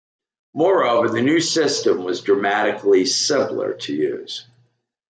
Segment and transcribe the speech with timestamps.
[0.55, 4.47] Moreover, the new system was dramatically simpler to use.